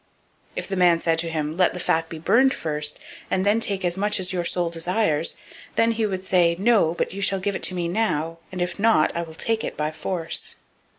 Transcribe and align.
002:016 0.53 0.53
If 0.55 0.67
the 0.67 0.75
man 0.77 0.97
said 0.97 1.19
to 1.19 1.29
him, 1.29 1.57
They 1.57 1.69
will 1.71 1.77
surely 1.77 2.17
burn 2.17 2.45
the 2.47 2.55
fat 2.55 2.59
first, 2.59 2.99
and 3.29 3.45
then 3.45 3.59
take 3.59 3.85
as 3.85 3.95
much 3.97 4.19
as 4.19 4.33
your 4.33 4.43
soul 4.45 4.71
desires; 4.71 5.35
then 5.75 5.91
he 5.91 6.07
would 6.07 6.25
say, 6.25 6.55
No, 6.57 6.95
but 6.95 7.13
you 7.13 7.21
shall 7.21 7.37
give 7.39 7.55
it 7.55 7.71
me 7.71 7.87
now: 7.87 8.39
and 8.51 8.63
if 8.63 8.79
not, 8.79 9.15
I 9.15 9.21
will 9.21 9.35
take 9.35 9.63
it 9.63 9.77
by 9.77 9.91
force. 9.91 10.55